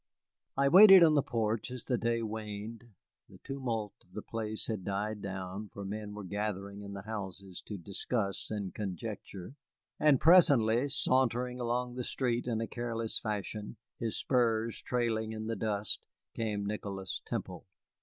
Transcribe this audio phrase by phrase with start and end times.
[0.57, 2.95] I waited on the porch as the day waned.
[3.29, 7.61] The tumult of the place had died down, for men were gathering in the houses
[7.67, 9.53] to discuss and conjecture.
[9.99, 15.55] And presently, sauntering along the street in a careless fashion, his spurs trailing in the
[15.55, 17.67] dust, came Nicholas Temple.